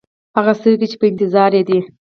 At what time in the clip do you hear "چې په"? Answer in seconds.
0.91-1.05